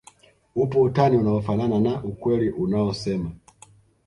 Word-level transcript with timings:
upo 0.55 0.81
utani 0.81 1.17
unaofanana 1.17 1.79
na 1.79 2.03
ukweli 2.03 2.49
unaosema 2.49 3.31